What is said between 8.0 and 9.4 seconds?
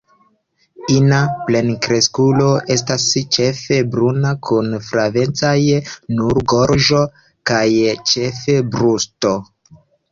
ĉefe brusto.